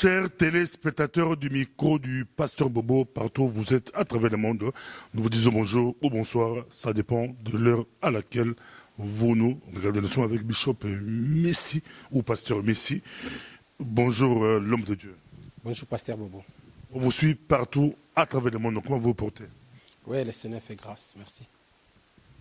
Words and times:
Chers 0.00 0.34
téléspectateurs 0.34 1.36
du 1.36 1.50
micro 1.50 1.98
du 1.98 2.24
Pasteur 2.24 2.70
Bobo, 2.70 3.04
partout 3.04 3.42
où 3.42 3.48
vous 3.50 3.74
êtes 3.74 3.92
à 3.94 4.02
travers 4.02 4.30
le 4.30 4.38
monde, 4.38 4.72
nous 5.12 5.22
vous 5.22 5.28
disons 5.28 5.52
bonjour 5.52 5.94
ou 6.00 6.08
bonsoir, 6.08 6.64
ça 6.70 6.94
dépend 6.94 7.26
de 7.44 7.58
l'heure 7.58 7.84
à 8.00 8.10
laquelle 8.10 8.54
vous 8.96 9.36
nous 9.36 9.60
regardez. 9.74 10.00
Nous 10.00 10.08
sommes 10.08 10.24
avec 10.24 10.42
Bishop 10.42 10.78
Messi 10.84 11.82
ou 12.10 12.22
Pasteur 12.22 12.62
Messi. 12.62 13.02
Bonjour 13.78 14.42
euh, 14.42 14.58
l'homme 14.58 14.84
de 14.84 14.94
Dieu. 14.94 15.14
Bonjour 15.62 15.86
Pasteur 15.86 16.16
Bobo. 16.16 16.42
On 16.94 16.98
vous 16.98 17.12
suit 17.12 17.34
partout 17.34 17.94
à 18.16 18.24
travers 18.24 18.54
le 18.54 18.58
monde. 18.58 18.82
Comment 18.82 18.96
vous 18.96 19.08
vous 19.08 19.14
portez 19.14 19.44
Oui, 20.06 20.24
le 20.24 20.32
Seigneur 20.32 20.62
fait 20.62 20.76
grâce, 20.76 21.14
merci. 21.18 21.46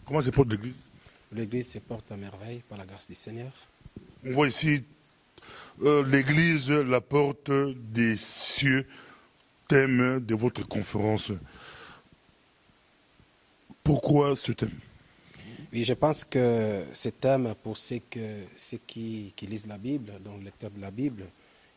Comment 0.06 0.22
se 0.22 0.30
porte 0.30 0.50
l'Église? 0.50 0.84
L'Église 1.34 1.72
se 1.72 1.80
porte 1.80 2.10
à 2.10 2.16
merveille 2.16 2.64
par 2.70 2.78
la 2.78 2.86
grâce 2.86 3.10
du 3.10 3.16
Seigneur. 3.16 3.52
On 4.26 4.32
voit 4.32 4.48
ici 4.48 4.82
euh, 5.84 6.06
l'Église, 6.06 6.70
la 6.70 7.02
porte 7.02 7.52
des 7.92 8.18
cieux, 8.18 8.86
thème 9.68 10.20
de 10.20 10.36
votre 10.36 10.68
conférence. 10.68 11.32
Pourquoi 13.84 14.36
ce 14.36 14.52
thème? 14.52 14.78
Oui, 15.72 15.86
je 15.86 15.94
pense 15.94 16.24
que 16.24 16.84
ce 16.94 17.10
thème, 17.10 17.54
pour 17.62 17.78
ceux, 17.78 18.00
qui 18.08 19.34
lisent 19.42 19.68
la 19.68 19.78
Bible, 19.78 20.14
donc 20.24 20.44
lecteurs 20.44 20.72
de 20.72 20.82
la 20.82 20.92
Bible, 20.92 21.26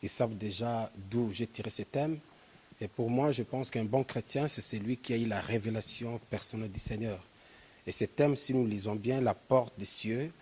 ils 0.02 0.08
savent 0.08 0.36
déjà 0.36 0.90
d'où 1.10 1.30
j'ai 1.32 1.46
tiré 1.46 1.70
ce 1.70 1.82
thème. 1.82 2.18
Et 2.80 2.88
pour 2.88 3.08
moi, 3.10 3.32
je 3.32 3.42
pense 3.42 3.70
qu'un 3.70 3.84
bon 3.84 4.02
chrétien, 4.02 4.48
c'est 4.48 4.62
celui 4.62 4.96
qui 4.96 5.12
a 5.12 5.16
eu 5.16 5.26
la 5.26 5.40
révélation 5.40 6.18
personnelle 6.30 6.72
du 6.72 6.80
Seigneur. 6.80 7.22
Et 7.86 7.92
ce 7.92 8.04
thème, 8.04 8.34
si 8.34 8.54
nous 8.54 8.66
lisons 8.66 8.96
bien, 8.96 9.20
la 9.20 9.34
porte 9.34 9.74
des 9.78 9.84
cieux, 9.84 10.32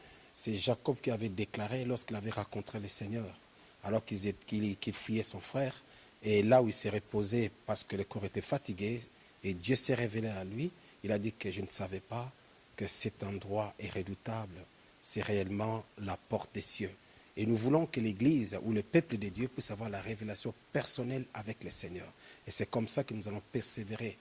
c'est 0.42 0.56
Jacob 0.56 0.96
qui 1.02 1.10
avait 1.10 1.28
déclaré 1.28 1.84
lorsqu'il 1.84 2.16
avait 2.16 2.30
rencontré 2.30 2.80
le 2.80 2.88
Seigneur, 2.88 3.38
alors 3.84 4.02
qu'il 4.02 4.34
qu 4.46 4.92
fuyait 4.94 5.22
son 5.22 5.38
frère, 5.38 5.82
et 6.22 6.42
là 6.42 6.62
où 6.62 6.68
il 6.68 6.72
s'est 6.72 6.88
reposé 6.88 7.50
parce 7.66 7.84
que 7.84 7.94
le 7.94 8.04
corps 8.04 8.24
était 8.24 8.40
fatigué, 8.40 9.02
et 9.44 9.52
Dieu 9.52 9.76
s'est 9.76 9.92
révélé 9.94 10.28
à 10.28 10.44
lui, 10.44 10.70
il 11.04 11.12
a 11.12 11.18
dit 11.18 11.34
que 11.34 11.52
je 11.52 11.60
ne 11.60 11.66
savais 11.68 12.00
pas 12.00 12.32
que 12.74 12.86
cet 12.86 13.22
endroit 13.22 13.74
est 13.78 13.92
redoutable, 13.92 14.64
c'est 15.02 15.20
réellement 15.20 15.84
la 15.98 16.16
porte 16.16 16.54
des 16.54 16.62
cieux. 16.62 16.94
Et 17.36 17.44
nous 17.44 17.58
voulons 17.58 17.84
que 17.84 18.00
l'Église 18.00 18.58
ou 18.62 18.72
le 18.72 18.82
peuple 18.82 19.18
de 19.18 19.28
Dieu 19.28 19.48
puisse 19.48 19.70
avoir 19.70 19.90
la 19.90 20.00
révélation 20.00 20.54
personnelle 20.72 21.26
avec 21.34 21.62
le 21.64 21.70
Seigneur. 21.70 22.10
Et 22.46 22.50
c'est 22.50 22.70
comme 22.70 22.88
ça 22.88 23.04
que 23.04 23.12
nous 23.12 23.28
allons 23.28 23.42
persévérer 23.52 24.16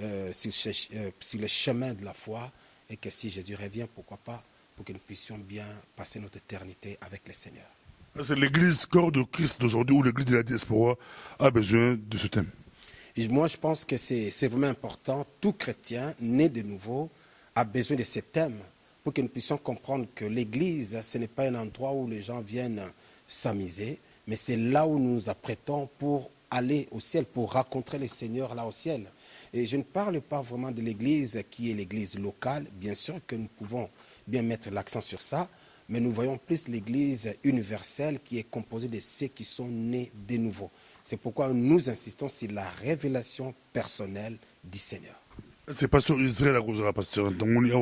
euh, 0.00 0.32
sur, 0.32 0.50
euh, 0.94 1.10
sur, 1.20 1.38
le 1.38 1.46
chemin 1.46 1.92
de 1.92 2.06
la 2.06 2.14
foi 2.14 2.50
et 2.88 2.96
que 2.96 3.10
si 3.10 3.28
Jésus 3.28 3.54
revient, 3.54 3.86
pourquoi 3.94 4.16
pas, 4.16 4.42
pour 4.78 4.84
que 4.84 4.92
nous 4.92 5.00
puissions 5.00 5.36
bien 5.36 5.66
passer 5.96 6.20
notre 6.20 6.36
éternité 6.36 6.96
avec 7.00 7.22
le 7.26 7.32
Seigneur. 7.34 7.66
C'est 8.22 8.36
l'Église 8.36 8.86
corps 8.86 9.10
de 9.10 9.24
Christ 9.24 9.60
d'aujourd'hui 9.60 9.96
ou 9.96 10.04
l'Église 10.04 10.26
de 10.26 10.36
la 10.36 10.44
diaspora 10.44 10.94
a 11.40 11.50
besoin 11.50 11.98
de 12.00 12.16
ce 12.16 12.28
thème. 12.28 12.48
Et 13.16 13.26
moi, 13.26 13.48
je 13.48 13.56
pense 13.56 13.84
que 13.84 13.96
c'est 13.96 14.46
vraiment 14.46 14.68
important. 14.68 15.26
Tout 15.40 15.52
chrétien 15.52 16.14
né 16.20 16.48
de 16.48 16.62
nouveau 16.62 17.10
a 17.56 17.64
besoin 17.64 17.96
de 17.96 18.04
ce 18.04 18.20
thème 18.20 18.56
pour 19.02 19.12
que 19.12 19.20
nous 19.20 19.26
puissions 19.26 19.58
comprendre 19.58 20.06
que 20.14 20.24
l'Église, 20.24 21.00
ce 21.02 21.18
n'est 21.18 21.26
pas 21.26 21.48
un 21.48 21.56
endroit 21.56 21.92
où 21.92 22.06
les 22.06 22.22
gens 22.22 22.40
viennent 22.40 22.92
s'amuser, 23.26 23.98
mais 24.28 24.36
c'est 24.36 24.56
là 24.56 24.86
où 24.86 24.96
nous 25.00 25.14
nous 25.16 25.28
apprêtons 25.28 25.88
pour 25.98 26.30
aller 26.52 26.86
au 26.92 27.00
ciel, 27.00 27.24
pour 27.24 27.52
rencontrer 27.52 27.98
le 27.98 28.06
Seigneur 28.06 28.54
là 28.54 28.64
au 28.64 28.72
ciel. 28.72 29.10
Et 29.52 29.66
je 29.66 29.76
ne 29.76 29.82
parle 29.82 30.20
pas 30.20 30.40
vraiment 30.40 30.70
de 30.70 30.82
l'Église 30.82 31.42
qui 31.50 31.72
est 31.72 31.74
l'Église 31.74 32.16
locale, 32.16 32.66
bien 32.74 32.94
sûr 32.94 33.16
que 33.26 33.34
nous 33.34 33.48
pouvons 33.48 33.90
bien 34.28 34.42
mettre 34.42 34.70
l'accent 34.70 35.00
sur 35.00 35.20
ça, 35.20 35.48
mais 35.88 36.00
nous 36.00 36.12
voyons 36.12 36.36
plus 36.38 36.68
l'Église 36.68 37.34
universelle 37.42 38.20
qui 38.20 38.38
est 38.38 38.44
composée 38.44 38.88
de 38.88 39.00
ceux 39.00 39.28
qui 39.28 39.44
sont 39.44 39.68
nés 39.68 40.12
de 40.28 40.36
nouveau. 40.36 40.70
C'est 41.02 41.16
pourquoi 41.16 41.48
nous 41.48 41.88
insistons 41.88 42.28
sur 42.28 42.52
la 42.52 42.68
révélation 42.68 43.54
personnelle 43.72 44.36
du 44.62 44.78
Seigneur. 44.78 45.18
C'est 45.70 45.88
pasteur 45.88 46.20
Israël 46.20 46.56
Arozala, 46.56 46.92
pasteur 46.92 47.30
Ndongoni 47.30 47.72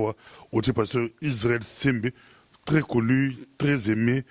pasteur 0.74 1.08
Israël 1.20 1.62
Sembe, 1.62 2.10
très 2.64 2.80
connu, 2.80 3.36
très 3.58 3.90
aimé, 3.90 4.24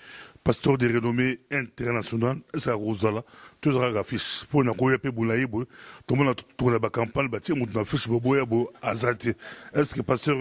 pasteur 0.45 0.77
de 0.77 0.85
renommée 0.85 1.39
internationale, 1.49 2.37
c'est 2.53 2.69
Arozala, 2.69 3.23
tozalaka 3.61 4.03
fiche 4.03 4.43
mpo 4.45 4.61
na 4.63 4.73
koya 4.77 4.97
mpe 4.97 5.09
bolayi 5.09 5.47
boye 5.47 5.65
tomona 6.05 6.35
tokona 6.35 6.77
bacampagne 6.77 7.29
batie 7.29 7.55
moto 7.55 7.79
na 7.79 7.83
fiche 7.83 8.07
boboya 8.07 8.45
boye 8.45 8.67
aza 8.79 9.15
te 9.15 9.29
est 9.73 9.85
ce 9.85 9.95
que 9.95 10.01
pasteur 10.03 10.37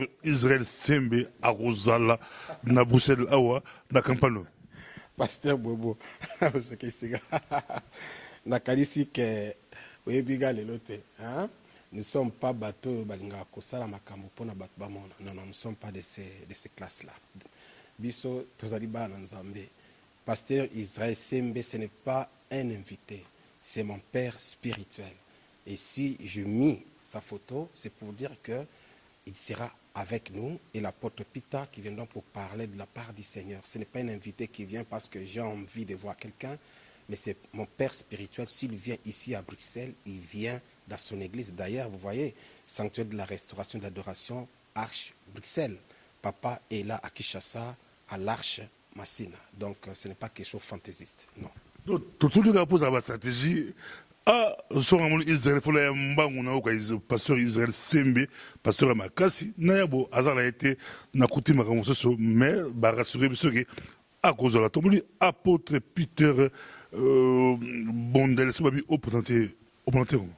sembe 0.65 1.27
na 2.65 2.85
bruxelles 2.85 3.27
awa 3.31 3.63
na 3.91 4.03
campagne? 4.03 4.37
Oyo 4.37 4.47
pasteur 5.17 5.57
bobo. 5.57 5.97
Osekesika 6.55 7.19
nakanisi 8.47 9.07
ke 9.07 9.57
oyebi 10.07 10.37
nga 10.37 10.53
lelo 10.53 10.77
te 10.77 11.01
nous 11.93 12.01
ne 12.01 12.03
sommes 12.03 12.31
pas 12.31 12.53
bateau 12.53 12.91
oyo 12.91 13.05
balingaka 13.07 13.47
kosala 13.51 13.87
makambo 13.87 14.27
mpona 14.27 14.55
bato 14.55 14.73
bamona. 14.77 15.15
Non 15.21 15.33
non 15.33 15.43
nous 15.43 15.49
ne 15.49 15.55
sommes 15.55 15.77
pas 15.77 15.91
de 15.91 16.03
ces, 16.03 16.45
de 16.47 16.55
ces 16.55 16.69
classes 16.69 17.05
là 17.05 17.13
biso 17.99 18.45
pasteur 20.25 20.67
israel 20.75 21.17
sembe 21.17 21.61
ce 21.61 21.77
n'est 21.77 21.89
pas 21.89 22.29
un 22.51 22.71
invité, 22.71 23.25
c'est 23.63 23.83
mon 23.83 23.99
père 23.99 24.41
spirituel. 24.41 25.13
Et 25.67 25.77
si 25.77 26.17
je 26.25 26.41
mis 26.41 26.83
sa 27.03 27.21
photo, 27.21 27.69
c'est 27.75 27.93
pour 27.93 28.13
dire 28.13 28.31
que 28.43 28.65
il 29.27 29.37
sera 29.37 29.71
avec 29.95 30.31
nous 30.31 30.59
et 30.73 30.81
l'apôtre 30.81 31.25
Pita 31.25 31.67
qui 31.71 31.81
viendra 31.81 32.05
pour 32.07 32.23
parler 32.25 32.67
de 32.67 32.77
la 32.77 32.87
part 32.87 33.13
du 33.13 33.23
Seigneur. 33.23 33.61
Ce 33.65 33.79
n'est 33.79 33.85
pas 33.85 34.01
un 34.01 34.09
invité 34.09 34.49
qui 34.49 34.65
vient 34.65 34.85
parce 34.85 35.09
que 35.09 35.25
j'ai 35.25 35.41
envie 35.41 35.87
de 35.87 35.95
voir 35.95 36.17
quelqu'un, 36.17 36.59
mais 37.09 37.17
c'est 37.17 37.37
mon 37.53 37.65
père 37.65 37.95
spirituel. 37.95 38.49
S'il 38.49 38.75
vient 38.75 38.97
ici 39.05 39.35
à 39.35 39.43
Bruxelles, 39.43 39.95
il 40.05 40.19
vient 40.19 40.61
dans 40.89 40.99
son 40.99 41.21
église. 41.21 41.55
D'ailleurs, 41.55 41.89
vous 41.89 41.99
voyez, 41.99 42.35
sanctuaire 42.67 43.07
de 43.07 43.17
la 43.17 43.25
restauration 43.25 43.79
d'adoration, 43.79 44.49
Arche 44.75 45.15
Bruxelles. 45.33 45.77
Papa 46.21 46.61
est 46.71 46.85
là 46.85 47.01
à 47.03 47.11
Kinshasa, 47.11 47.77
à 48.09 48.19
l'Arche 48.19 48.61
Massina. 48.97 49.37
Donc, 49.59 49.77
ce 49.93 50.09
n'est 50.09 50.15
pas 50.15 50.29
quelque 50.29 50.47
chose 50.47 50.61
de 50.61 50.67
fantaisiste, 50.67 51.27
non. 51.37 51.51
totolika 52.19 52.65
mpoza 52.65 52.91
bastratégie 52.91 53.75
a 54.27 54.57
songa 54.81 55.09
moni 55.09 55.25
israel 55.25 55.61
fola 55.61 55.81
ya 55.81 55.93
mbangu 55.93 56.43
na 56.43 56.53
oka 56.53 56.71
pasteur 57.09 57.39
israel 57.39 57.73
sembe 57.73 58.29
pasteur 58.63 58.89
ya 58.89 58.95
makasi 58.95 59.53
na 59.59 59.75
ya 59.75 59.87
bo 59.87 60.09
aza 60.11 60.35
na 60.35 60.43
ye 60.43 60.53
te 60.53 60.77
na 61.13 61.27
kutimaka 61.27 61.71
mosusu 61.71 62.17
mais 62.19 62.73
barassure 62.73 63.29
biso 63.29 63.51
ke 63.51 63.67
akozala 64.23 64.71
tomoni 64.71 65.03
apôtre 65.21 65.79
peter 65.79 66.49
euh, 66.95 67.57
bondel 67.59 68.53
so 68.53 68.65
babi 68.65 68.83
oprésente 68.89 69.31
oprésente 69.87 70.15
comment 70.15 70.31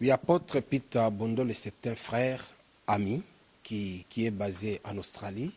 oui 0.00 0.10
apôtre 0.12 0.60
peter 0.60 1.08
bondel 1.10 1.52
c'est 1.54 1.88
un 1.88 1.96
frère 1.96 2.40
ami 2.86 3.22
qui, 3.64 4.06
qui 4.08 4.26
est 4.26 4.30
basé 4.30 4.80
en 4.84 4.96
australie 4.98 5.50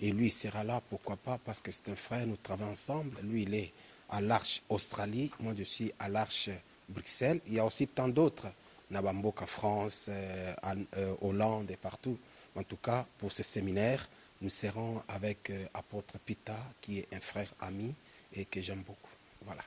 et 0.00 0.10
lui 0.12 0.26
il 0.26 0.32
sera 0.32 0.64
là 0.64 0.80
pourquoi 0.88 1.16
pas 1.16 1.38
parce 1.44 1.60
que 1.60 1.72
c'est 1.72 1.88
un 1.88 1.96
frère 1.96 2.26
nous 2.26 2.36
travaillons 2.36 2.72
ensemble 2.72 3.16
lui 3.22 3.42
il 3.42 3.54
est 3.54 3.72
à 4.08 4.20
l'Arche 4.20 4.62
Australie, 4.68 5.30
moi 5.40 5.54
je 5.56 5.64
suis 5.64 5.92
à 5.98 6.08
l'Arche 6.08 6.50
Bruxelles. 6.88 7.40
Il 7.46 7.54
y 7.54 7.58
a 7.58 7.64
aussi 7.64 7.86
tant 7.86 8.08
d'autres, 8.08 8.46
Nabamboka 8.90 9.46
France, 9.46 10.06
euh, 10.08 10.54
euh, 10.96 11.14
Hollande 11.20 11.70
et 11.70 11.76
partout. 11.76 12.18
En 12.56 12.62
tout 12.62 12.76
cas, 12.76 13.06
pour 13.18 13.32
ce 13.32 13.42
séminaire, 13.42 14.08
nous 14.40 14.50
serons 14.50 15.02
avec 15.08 15.50
euh, 15.50 15.66
Apôtre 15.74 16.18
Pita, 16.24 16.56
qui 16.80 17.00
est 17.00 17.14
un 17.14 17.20
frère 17.20 17.52
ami 17.60 17.94
et 18.32 18.44
que 18.44 18.60
j'aime 18.60 18.82
beaucoup. 18.82 19.10
Voilà. 19.44 19.62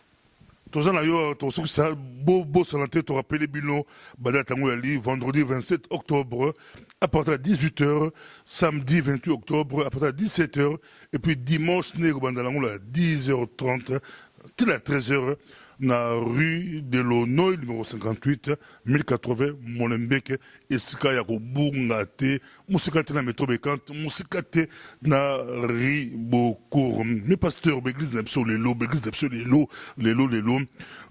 Toza 0.71 0.93
na 0.93 1.01
yo 1.01 1.35
tosukisa 1.35 1.95
bosala 1.95 2.87
te 2.87 3.03
torapele 3.03 3.47
bino. 3.47 3.83
Badate 4.17 4.53
yango 4.53 4.69
yali 4.69 4.97
vendredi 4.97 5.43
27 5.43 5.85
octobre 5.89 6.53
à 7.01 7.07
partir 7.07 7.37
de 7.37 7.49
18h 7.49 8.11
samedi 8.43 9.01
28 9.01 9.31
octobre 9.31 9.85
à 9.85 9.89
partir 9.89 10.13
de 10.13 10.23
17h 10.23 10.77
et 11.13 11.19
puis 11.19 11.35
dimanche 11.35 11.91
à 11.95 11.99
10h30 11.99 13.99
till 14.55 14.71
à 14.71 14.77
13h 14.77 15.35
na 15.81 16.13
rue 16.13 16.81
de 16.83 16.99
l'Onoy 16.99 17.57
numéro 17.57 17.83
58 17.83 18.51
1080 18.85 19.55
Molenbeek 19.61 20.39
esika 20.69 21.11
ya 21.13 21.23
kobunga 21.23 22.05
te. 22.05 22.39
Musika 22.69 23.03
te 23.03 23.13
na 23.13 23.21
métro 23.21 23.47
bekante 23.47 23.89
musika 23.91 24.41
te 24.41 24.67
na 25.01 25.37
ribokour 25.67 27.03
mais 27.03 27.35
pasteur 27.35 27.81
l'église 27.83 28.13
na 28.13 28.21
biso 28.21 28.43
lelo 28.43 28.75
l'église 28.79 29.03
na 29.03 29.11
biso 29.11 29.27
lelo 29.27 29.67
lelo 29.97 30.27
lelo 30.27 30.59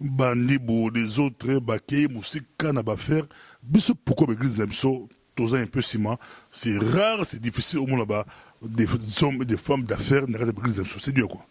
bandi 0.01 0.59
bo 0.59 0.89
les 0.89 1.19
autres 1.19 1.59
bakei 1.61 2.07
musika 2.09 2.73
na 2.73 2.83
bafaire 2.83 3.27
biso 3.63 3.95
pourquoi 3.95 4.29
l'église 4.29 4.57
na 4.57 4.67
biso 4.67 5.09
toza 5.35 5.57
un 5.59 5.67
peu 5.67 5.83
ciment? 5.83 6.19
C'est 6.51 6.79
rare 6.79 7.27
c'est 7.27 7.41
difficile 7.41 7.81
moins 7.81 7.99
là-bas 7.99 8.25
des 8.63 8.87
hommes 9.23 9.43
et 9.43 9.45
des 9.45 9.57
femmes 9.57 9.83
d'affaires 9.83 10.29
na 10.29 10.39
kati 10.39 10.51
ya 10.51 10.57
l'église 10.57 10.77
na 10.77 10.83
biso 10.85 10.99
c'est 10.99 11.13
dur 11.13 11.29
quoi. 11.29 11.45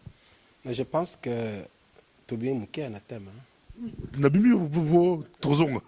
Je 0.65 0.83
pense 0.83 1.15
que 1.15 1.63
tobi 2.29 2.51
moke 2.53 2.77
na 2.89 2.99
thème 2.99 3.31
nabimi 4.17 4.51
vo 4.91 5.23
tozonga 5.41 5.81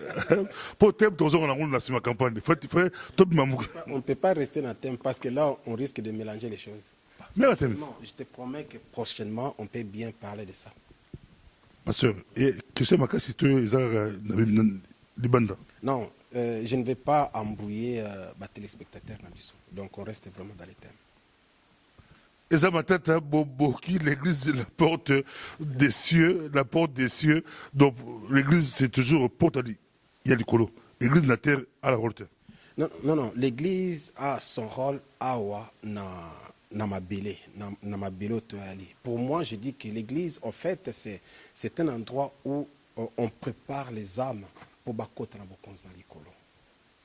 po 0.78 0.92
thème 0.92 1.16
tozonga 1.16 1.46
nango 1.46 1.66
na 1.66 1.78
nsima 1.78 2.00
campagne. 2.00 2.40
Tobima 3.16 3.44
moke 3.44 3.66
on 3.86 3.96
ne 3.96 4.00
peut 4.00 4.14
pas 4.14 4.32
rester 4.34 4.62
dans 4.62 4.74
thème 4.74 4.96
parce 4.98 5.18
que 5.18 5.28
là 5.28 5.56
on 5.66 5.74
risque 5.74 6.00
de 6.00 6.10
mélanger 6.12 6.48
les 6.50 6.56
choses. 6.56 6.92
Mais 7.36 7.46
la 7.46 7.56
thème 7.56 7.76
non 7.78 7.94
je 8.02 8.12
te 8.12 8.22
promets 8.22 8.64
que 8.64 8.78
prochainement 8.92 9.54
on 9.58 9.66
peut 9.66 9.82
bien 9.82 10.10
parler 10.12 10.46
de 10.46 10.52
ça. 10.52 10.70
Pasteur 11.84 12.14
et 12.36 12.54
question 12.74 12.98
makasi 12.98 13.34
to 13.34 13.46
eza 13.46 13.78
libanda. 15.18 15.56
Non, 15.82 16.10
euh, 16.34 16.62
je 16.64 16.76
ne 16.76 16.84
vais 16.84 16.94
pas 16.94 17.30
embrouiller 17.34 18.00
euh, 18.00 18.30
les 18.40 18.48
téléspectateurs. 18.48 19.18
Donc 19.72 19.96
on 19.98 20.02
reste 20.04 20.28
vraiment 20.34 20.54
dans 20.58 20.64
les 20.64 20.74
thèmes. 20.74 20.90
Eza 22.50 22.70
matata 22.70 23.20
boboki 23.20 23.98
l'église 23.98 24.54
la 24.54 24.64
porte 24.64 25.12
des 25.60 25.90
cieux 25.90 26.50
la 26.52 26.64
porte 26.64 26.92
des 26.92 27.08
cieux. 27.08 27.44
Donc 27.72 27.94
l'église 28.30 28.72
c'est 28.72 28.88
toujours 28.88 29.30
porte 29.30 29.58
ya 30.24 30.34
likolo 30.34 30.70
église 31.00 31.24
na 31.24 31.36
terre 31.36 31.60
la 31.82 31.96
rôle 31.96 32.12
non 32.76 32.90
non 33.04 33.16
non. 33.16 33.32
L'église 33.36 34.12
a 34.16 34.40
son 34.40 34.68
rôle 34.68 35.00
awa 35.20 35.70
na 35.82 36.04
na 36.70 36.86
mabele 36.86 37.38
na, 37.56 37.70
na 37.82 37.96
mabele 37.96 38.34
otoyali 38.34 38.94
pour 39.02 39.18
moi 39.18 39.42
je 39.42 39.54
dis 39.56 39.74
que 39.74 39.88
l'église 39.88 40.40
en 40.42 40.50
fait 40.50 40.90
c'est 41.54 41.80
un 41.80 41.88
endroit 41.88 42.32
où 42.44 42.66
euh, 42.98 43.06
on 43.16 43.28
prépare 43.28 43.92
les 43.92 44.18
âmes 44.18 44.44
pour 44.84 44.94
bakota 44.94 45.38
na 45.38 45.44
bokonzi 45.44 45.86
na 45.86 45.92
likolo 45.92 46.30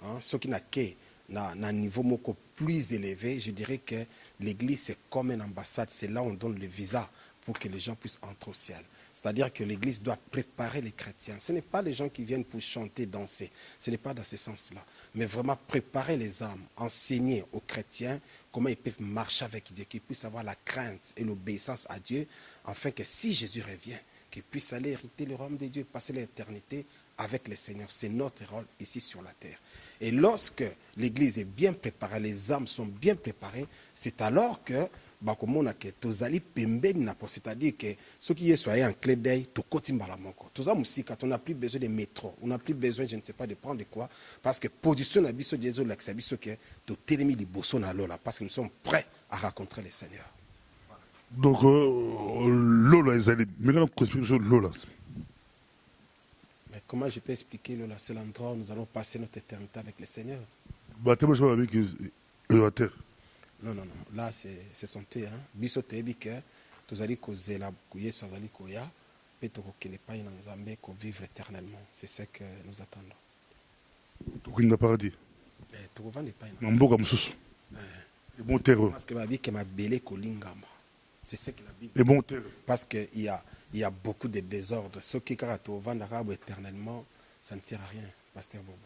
hein? 0.03 0.17
soki 0.21 0.49
na 0.49 0.59
ke 0.59 0.95
na, 1.29 1.71
niveau 1.71 2.03
moko 2.03 2.35
plus 2.55 2.93
élevé, 2.93 3.39
je 3.39 3.51
dirais 3.51 3.77
que 3.77 4.05
l'église 4.39 4.83
c'est 4.83 4.97
comme 5.09 5.31
une 5.31 5.41
ambassade, 5.41 5.89
c'est 5.91 6.09
là 6.09 6.21
où 6.21 6.27
on 6.27 6.33
donne 6.33 6.59
le 6.59 6.67
visa 6.67 7.09
pour 7.41 7.57
que 7.57 7.67
les 7.67 7.79
gens 7.79 7.95
puissent 7.95 8.19
entrer 8.21 8.51
au 8.51 8.53
ciel. 8.53 8.83
C'est-à-dire 9.11 9.51
que 9.51 9.63
l'église 9.63 10.01
doit 10.01 10.17
préparer 10.31 10.81
les 10.81 10.91
chrétiens. 10.91 11.39
Ce 11.39 11.51
n'est 11.51 11.63
pas 11.63 11.81
les 11.81 11.93
gens 11.93 12.07
qui 12.07 12.23
viennent 12.23 12.45
pour 12.45 12.61
chanter, 12.61 13.05
danser. 13.05 13.49
Ce 13.79 13.89
n'est 13.89 13.97
pas 13.97 14.13
dans 14.13 14.23
ce 14.23 14.37
sens-là. 14.37 14.85
Mais 15.15 15.25
vraiment 15.25 15.57
préparer 15.67 16.15
les 16.15 16.43
âmes, 16.43 16.63
enseigner 16.77 17.43
aux 17.51 17.59
chrétiens 17.59 18.19
comment 18.51 18.69
ils 18.69 18.77
peuvent 18.77 19.01
marcher 19.01 19.45
avec 19.45 19.73
Dieu, 19.73 19.85
qu'ils 19.85 20.01
puissent 20.01 20.25
avoir 20.25 20.43
la 20.43 20.55
crainte 20.55 21.13
et 21.17 21.23
l'obéissance 21.23 21.87
à 21.89 21.99
Dieu, 21.99 22.27
afin 22.65 22.91
que 22.91 23.03
si 23.03 23.33
Jésus 23.33 23.61
revient, 23.61 23.97
qu'ils 24.29 24.43
puissent 24.43 24.73
aller 24.73 24.91
hériter 24.91 25.25
le 25.25 25.35
royaume 25.35 25.57
de 25.57 25.67
Dieu, 25.67 25.83
passer 25.83 26.13
l'éternité 26.13 26.85
avec 27.17 27.47
le 27.47 27.55
Seigneur. 27.55 27.91
C'est 27.91 28.09
notre 28.09 28.45
rôle 28.45 28.65
ici 28.79 29.01
sur 29.01 29.21
la 29.21 29.31
terre. 29.31 29.59
Et 29.99 30.11
lorsque 30.11 30.63
l'église 30.97 31.39
est 31.39 31.43
bien 31.45 31.73
préparée, 31.73 32.19
les 32.19 32.51
âmes 32.51 32.67
sont 32.67 32.85
bien 32.85 33.15
préparées, 33.15 33.65
c'est 33.93 34.21
alors 34.21 34.63
que 34.63 34.87
bakomona 35.21 35.73
tozali 35.99 36.39
pembeni 36.39 37.05
c'est-à-dire 37.27 37.73
que 37.77 37.87
ceux 38.17 38.33
qui 38.33 38.55
soyez 38.57 38.85
en 38.85 38.93
clé 38.93 39.15
d'œil 39.15 39.47
tokoti 39.53 39.93
mbala 39.93 40.15
moko 40.17 40.49
toza 40.53 40.73
musika 40.73 41.17
on 41.23 41.27
n'a 41.27 41.37
plus 41.37 41.53
besoin 41.53 41.81
de 41.81 41.87
métro 41.87 42.35
on 42.41 42.47
n'a 42.47 42.57
plus 42.57 42.73
besoin 42.73 43.05
je 43.05 43.15
ne 43.17 43.21
sais 43.21 43.33
pas 43.33 43.45
de 43.45 43.55
prendre 43.55 43.83
quoi 43.89 44.09
parce 44.41 44.59
que 44.59 44.69
position 44.69 45.21
na 45.21 45.33
biso 45.33 45.57
jezo 45.61 45.83
lakisa 45.83 46.13
biso 46.13 46.37
ke 46.37 46.57
totelemi 46.85 47.35
liboso 47.35 47.79
na 47.79 47.91
lola 47.91 48.17
parce 48.17 48.39
que 48.39 48.45
nous 48.45 48.49
sommes 48.49 48.69
prêts 48.81 49.05
à 49.29 49.37
rencontrer 49.37 49.81
le 49.81 49.89
Seigneur 49.89 50.25
donc 51.31 51.63
euh, 51.63 52.47
lola 52.89 53.15
ezali 53.15 53.45
mais 53.59 53.73
quand 53.73 53.81
on 53.81 54.03
explique 54.03 54.29
lola 54.29 54.69
mais 56.71 56.81
comment 56.87 57.09
je 57.09 57.19
peux 57.19 57.31
expliquer 57.31 57.75
Lola? 57.75 57.95
C'est 57.97 58.13
l'endroit 58.13 58.51
où 58.51 58.55
nous 58.55 58.71
allons 58.71 58.85
passer 58.85 59.17
notre 59.17 59.37
éternité 59.39 59.79
avec 59.79 59.95
le 59.99 60.05
Seigneur. 60.05 60.39
Bah, 60.99 61.15
je 61.19 61.43
avec 61.43 61.71
la 62.49 62.69
terre. 62.71 62.93
Non, 63.63 63.73
non, 63.73 63.85
non. 63.85 63.91
Là, 64.15 64.29
c'est 64.31 64.85
son 64.85 65.01
thé. 65.01 65.25
Hein. 65.25 65.39
Biso 65.55 65.81
tebi 65.81 66.13
que 66.15 66.29
tozali 66.89 67.17
kozela 67.17 67.71
yesu 67.95 68.25
azali 68.25 68.49
koya 68.49 68.89
mpe 69.37 69.49
tokokende 69.49 69.95
epai 69.95 70.23
na 70.23 70.31
nzambe 70.31 70.77
vivre 70.99 71.23
éternellement 71.23 71.81
c'est 71.91 72.07
ce 72.07 72.23
que 72.23 72.43
nous 72.65 72.81
attendons 72.81 73.15
tokokinda 74.43 74.75
paradis 74.75 75.13
eh, 75.73 75.87
tokovanda 75.93 76.29
epai 76.29 76.49
na 76.61 76.71
mboka 76.71 76.97
mosusu 76.97 77.33
ebon 78.39 78.57
terre 78.57 78.89
parce 78.89 79.05
que 79.05 79.13
babi 79.13 79.37
ke 79.37 79.51
mabele 79.51 79.99
kolingama 79.99 80.67
c'est 81.23 81.35
ce 81.35 81.51
que 81.51 81.63
la 81.63 81.71
bible 81.79 81.99
ebon 81.99 82.21
terre 82.21 82.41
parce 82.65 82.85
que 82.85 83.07
il 83.13 83.21
y 83.21 83.27
a 83.29 83.43
il 83.73 83.79
y 83.79 83.83
a 83.83 83.89
beaucoup 83.89 84.27
de 84.27 84.39
désordre 84.39 85.01
soki 85.01 85.35
kaka 85.35 85.57
tovandaka 85.57 86.23
bo 86.23 86.31
éternellement 86.31 87.05
ça 87.41 87.55
ne 87.55 87.61
sert 87.63 87.81
à 87.81 87.85
rien 87.87 88.03
pasteur 88.33 88.61
bobo. 88.63 88.77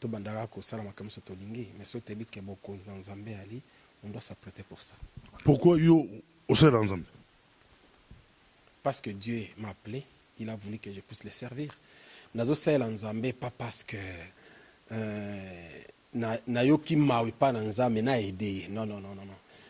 Tobandaka 0.00 0.46
kosala 0.46 0.82
makambo 0.82 1.10
so 1.10 1.20
tolingi 1.20 1.68
mais 1.78 1.84
soki 1.84 2.04
toyebi 2.06 2.26
ke 2.26 2.40
bokonzi 2.40 2.84
na 2.86 2.94
nzambe 2.94 3.34
ali 3.42 3.60
on 4.04 4.10
doit 4.10 4.20
s'apprêter 4.20 4.62
pour 4.62 4.80
ça. 4.80 4.94
Pourquoi 5.44 5.78
yo 5.78 6.06
osalela 6.48 6.80
nzambe 6.80 7.04
parce 8.82 9.00
que 9.00 9.10
dieu 9.10 9.48
m'a 9.58 9.70
appelé 9.70 10.04
il 10.38 10.48
a 10.48 10.54
voulu 10.54 10.78
que 10.78 10.92
je 10.92 11.00
puisse 11.00 11.24
le 11.24 11.30
servir. 11.30 11.74
Nazosalela 12.34 12.88
nzambe 12.88 13.32
pas 13.32 13.50
parce 13.50 13.82
que 13.82 13.96
euh, 14.92 15.82
nayoki 16.46 16.96
mawe 16.96 17.28
epa 17.28 17.52
na 17.52 17.60
nzambe 17.60 18.00
na 18.02 18.20
aide 18.20 18.42
ye 18.42 18.68
non 18.68 18.86
non 18.86 19.00
non 19.00 19.14
non 19.14 19.26
non 19.26 19.36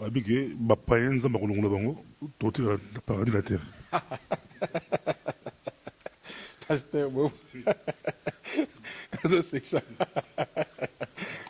abi 0.00 0.22
ke 0.22 0.54
bapayen 0.56 1.14
nzambe 1.14 1.36
akolongola 1.36 1.68
bango 1.68 2.04
totika 2.38 2.78
na 2.94 3.00
paradis 3.04 3.34
la 3.34 3.42
terre. 3.42 3.60
Paster 6.68 7.08
bo 7.10 7.32
azosekisa 9.24 9.82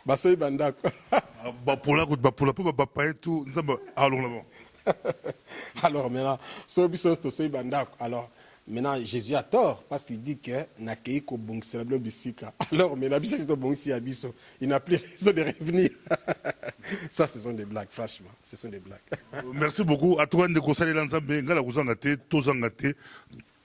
basoyi 0.05 0.35
bandako 0.35 0.91
bapola 1.65 2.05
bapola 2.05 2.51
mpo 2.51 2.71
bapayen 2.71 3.13
tu 3.13 3.45
nzambe 3.47 3.73
akolongola 3.95 4.29
bango. 4.29 4.45
Alors 5.83 6.11
maintenant 6.11 6.39
so 6.67 6.87
biso 6.89 7.15
tosoyi 7.15 7.49
bandako 7.49 7.95
alors 7.99 8.29
Maintenant, 8.65 8.95
Jésus 9.03 9.35
a 9.35 9.43
tort 9.43 9.83
parce 9.89 10.05
qu'il 10.05 10.21
dit 10.21 10.37
que 10.37 10.65
Bisika. 11.97 12.53
Alors, 12.71 12.93
Abiso, 12.93 14.33
il 14.61 14.69
n'a 14.69 14.79
plus 14.79 14.95
raison 14.95 15.33
de 15.33 15.41
revenir. 15.41 15.89
Ça, 17.09 17.27
ce 17.27 17.39
sont 17.39 17.53
des 17.53 17.65
blagues, 17.65 17.89
franchement. 17.89 18.29
Ce 18.43 18.55
sont 18.55 18.69
des 18.69 18.79
blagues. 18.79 18.99
Merci 19.53 19.83
beaucoup. 19.83 20.19
À 20.19 20.27
toi, 20.27 20.47
Ndeko 20.47 20.73
Sale 20.73 20.93
Lanzambe, 20.93 21.31
Ngala 21.41 21.61
Gouzangate, 21.61 22.17
Tozangate, 22.29 22.95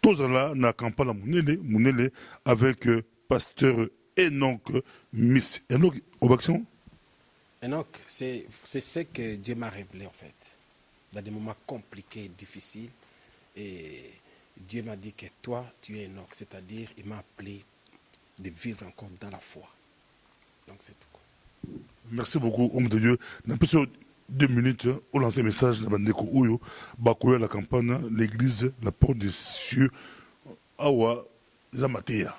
Tozala, 0.00 0.52
na 0.54 0.72
Kampala 0.72 1.12
Mounele, 1.12 1.58
Mounele, 1.62 2.10
avec 2.44 2.86
euh, 2.86 3.02
pasteur 3.28 3.88
Enoch 4.18 4.72
Miss. 5.12 5.62
Enoch, 5.70 5.94
Obaction 6.20 6.64
Enoch, 7.62 7.88
c'est 8.06 8.46
ce 8.62 9.00
que 9.00 9.34
Dieu 9.36 9.54
m'a 9.56 9.68
révélé 9.68 10.06
en 10.06 10.12
fait. 10.12 10.56
Dans 11.12 11.22
des 11.22 11.30
moments 11.30 11.56
compliqués, 11.66 12.30
difficiles. 12.36 12.90
Et 13.56 14.12
Dieu 14.56 14.82
m'a 14.84 14.94
dit 14.94 15.12
que 15.12 15.26
toi, 15.42 15.64
tu 15.82 15.98
es 15.98 16.06
Enoch, 16.06 16.28
c'est-à-dire 16.32 16.88
il 16.96 17.06
m'a 17.06 17.18
appelé 17.18 17.64
de 18.38 18.50
vivre 18.50 18.86
encore 18.86 19.08
dans 19.20 19.30
la 19.30 19.38
foi. 19.40 19.68
Donc 20.68 20.76
c'est 20.80 20.92
tout. 20.92 21.68
Merci 22.10 22.38
beaucoup, 22.38 22.70
homme 22.74 22.88
de 22.88 22.98
Dieu. 22.98 23.18
Dans 23.46 23.56
plus 23.56 23.74
de 23.74 23.88
deux 24.28 24.46
minutes, 24.46 24.88
on 25.12 25.18
lance 25.18 25.38
un 25.38 25.42
message 25.42 25.80
dans 25.80 25.90
Bandeko 25.90 26.26
Oyo, 26.32 26.60
Bakoya 26.98 27.38
la 27.38 27.48
campagne, 27.48 27.98
l'église, 28.10 28.72
la 28.82 28.92
porte 28.92 29.18
des 29.18 29.30
cieux, 29.30 29.90
Awa, 30.78 31.24
Zamatea. 31.74 32.34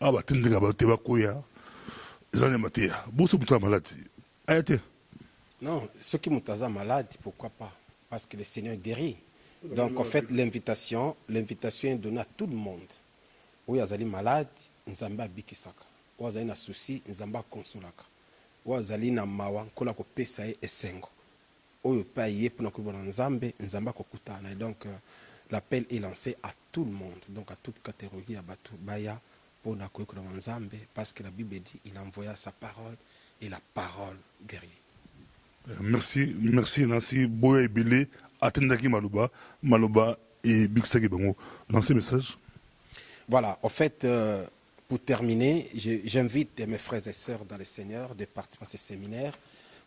Awa, 0.00 0.22
Tendega 0.22 0.58
Bakoya, 0.60 1.42
Zamatea. 2.34 3.04
Bosso 3.12 3.38
Mouta 3.38 3.58
malade. 3.58 3.88
Ayate. 4.46 4.80
Non, 5.60 5.88
ceux 5.98 6.18
qui 6.18 6.30
sont 6.30 6.70
malades, 6.70 7.14
pourquoi 7.22 7.50
pas? 7.50 7.72
Parce 8.10 8.26
que 8.26 8.36
le 8.36 8.44
Seigneur 8.44 8.76
guérit. 8.76 9.16
Donc, 9.62 9.98
en 9.98 10.04
fait, 10.04 10.28
l'invitation, 10.30 11.14
l'invitation 11.28 11.90
est 11.90 11.96
donnée 11.96 12.20
à 12.20 12.24
tout 12.24 12.46
le 12.46 12.56
monde. 12.56 12.80
Où 13.68 13.76
il 13.76 14.00
y 14.00 14.04
malade, 14.04 14.48
nzamba 14.88 15.28
bikisaka. 15.28 15.84
Où 16.18 16.28
il 16.28 16.46
y 16.46 16.50
a 16.50 16.54
souci, 16.56 17.00
nzamba 17.08 17.44
consolaka. 17.48 18.04
Où 18.64 18.78
il 18.78 19.04
y 19.14 19.18
a 19.18 19.26
mawa, 19.26 19.66
kola 19.74 19.92
ko 19.92 20.04
pesa 20.04 20.46
e 20.46 20.56
esengo. 20.62 21.08
Oyo 21.84 22.04
pa 22.04 22.28
yé 22.28 22.48
pour 22.48 22.64
nakubona 22.64 22.98
nzambe. 23.02 23.52
Et 23.60 24.54
donc, 24.54 24.86
euh, 24.86 24.96
l'appel 25.50 25.84
est 25.90 25.98
lancé 25.98 26.36
à 26.42 26.50
tout 26.70 26.84
le 26.84 26.92
monde, 26.92 27.18
donc 27.28 27.50
à 27.50 27.56
toute 27.56 27.82
catégorie, 27.82 28.36
à 28.36 28.42
batu 28.42 28.72
baya, 28.78 29.20
pour 29.62 29.74
nakubona 29.74 30.22
nzambe, 30.36 30.74
parce 30.94 31.12
que 31.12 31.24
la 31.24 31.30
Bible 31.30 31.58
dit, 31.58 31.80
il 31.84 31.98
envoya 31.98 32.36
sa 32.36 32.52
parole 32.52 32.96
et 33.40 33.48
la 33.48 33.58
parole 33.74 34.16
guérit. 34.46 34.68
Merci, 35.80 36.34
merci 36.40 36.86
Nancy 36.86 37.26
Boya 37.26 37.62
Ebele 37.62 38.08
atendaki 38.40 38.88
maloba 38.88 39.30
maloba 39.62 40.18
et 40.42 40.66
bikisaki 40.66 41.08
bango 41.08 41.36
lancez 41.70 41.94
message 41.94 42.36
voilà 43.28 43.56
en 43.62 43.68
fait 43.68 44.04
euh, 44.04 44.44
pour 44.92 45.00
terminer 45.00 45.70
j'invite 46.04 46.60
mes 46.68 46.76
frères 46.76 47.08
et 47.08 47.14
sœurs 47.14 47.46
dans 47.46 47.56
le 47.56 47.64
Seigneur 47.64 48.14
de 48.14 48.26
participer 48.26 48.66
à 48.66 48.68
ce 48.68 48.76
séminaire 48.76 49.32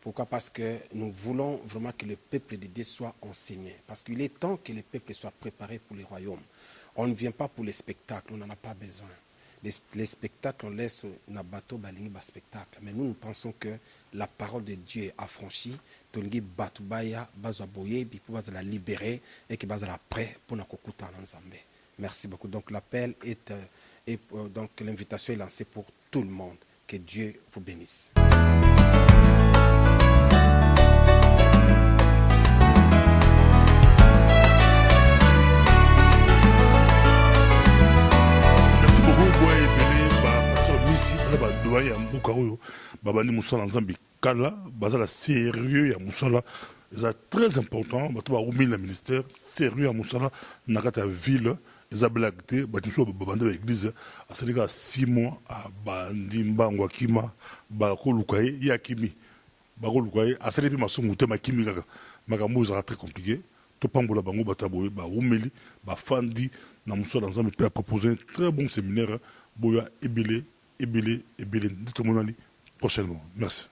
Pourquoi? 0.01 0.25
Parce 0.25 0.49
que 0.49 0.79
nous 0.95 1.11
voulons 1.11 1.57
vraiment 1.67 1.91
que 1.91 2.07
le 2.07 2.15
peuple 2.15 2.57
de 2.57 2.65
Dieu 2.65 2.83
soit 2.83 3.13
enseigné. 3.21 3.75
Parce 3.85 4.01
qu'il 4.01 4.19
est 4.19 4.39
temps 4.39 4.57
que 4.57 4.71
le 4.71 4.81
peuple 4.81 5.13
soit 5.13 5.29
préparé 5.29 5.77
pour 5.77 5.95
le 5.95 6.03
royaume. 6.05 6.39
On 6.95 7.05
ne 7.05 7.13
vient 7.13 7.29
pas 7.29 7.47
pour 7.47 7.63
les 7.63 7.71
spectacles, 7.71 8.33
on 8.33 8.37
n'en 8.37 8.49
a 8.49 8.55
pas 8.55 8.73
besoin. 8.73 9.05
Les, 9.93 10.05
spectacles, 10.07 10.65
on 10.65 10.69
laisse 10.71 11.05
bateau 11.27 11.77
balingi 11.77 12.09
ba 12.09 12.21
spectacle. 12.21 12.79
Mais 12.81 12.91
nous, 12.91 13.05
nous 13.05 13.13
pensons 13.13 13.53
que 13.59 13.77
la 14.11 14.25
parole 14.25 14.63
de 14.63 14.73
Dieu 14.73 15.03
est 15.03 15.13
affranchie. 15.19 15.77
Tongi 16.11 16.41
batubaya 16.41 17.29
la 18.51 18.63
libérer 18.63 19.21
et 19.47 19.55
que 19.55 19.67
bazala 19.67 19.99
prêt 20.09 20.35
pour 20.47 20.57
na. 20.57 20.65
Merci 21.99 22.27
beaucoup. 22.27 22.47
Donc 22.47 22.71
l'appel 22.71 23.13
est, 23.23 23.51
euh, 23.51 23.61
et 24.07 24.19
euh, 24.33 24.47
donc 24.49 24.69
l'invitation 24.81 25.33
est 25.33 25.37
lancée 25.37 25.65
pour 25.65 25.85
tout 26.11 26.21
le 26.21 26.29
monde. 26.29 26.57
Que 26.87 26.97
Dieu 26.97 27.33
vous 27.53 27.61
bénisse. 27.61 28.11
badoyen 41.39 41.97
ya 42.11 42.19
sérieux 45.07 45.95
très 47.29 47.57
important. 47.57 48.11
Sérieux 49.29 49.91
eza 51.95 52.09
blague 52.09 52.41
te 52.45 52.65
bato 52.65 52.87
mosusu 52.87 53.13
babandi 53.13 53.45
baeglise 53.45 53.93
asali 54.29 54.53
kaka 54.53 54.67
6 54.67 55.07
mois 55.07 55.33
abandi 55.47 56.43
mbango 56.43 56.85
akima 56.85 57.31
bakoluka 57.69 58.37
ye 58.37 58.57
ye 58.61 58.73
akimi 58.73 59.13
bakoluka 59.77 60.19
ye 60.19 60.37
asali 60.39 60.69
mpe 60.69 60.77
masungu 60.77 61.15
te 61.15 61.25
makimi 61.25 61.65
kaka. 61.65 61.83
Makambo 62.27 62.65
très 62.65 62.95
compliqué. 62.97 63.39
Topambola 63.79 64.21
bango 64.21 64.43
bato 64.43 64.67
baumeli 64.67 65.51
bafandi 65.85 66.49
na 66.85 66.95
mosala 66.95 67.27
nzambe 67.27 67.49
mpe 67.49 67.65
apropose 67.65 68.05
un 68.05 68.17
très 68.33 68.51
bon 68.51 68.67
séminaire 68.67 69.19
boya 69.55 69.89
ebele 70.01 70.43
ebele 70.79 71.21
ebele 71.37 71.69
nde 71.69 71.91
tomonani 71.93 72.35
prochainement. 72.79 73.21
Merci 73.35 73.69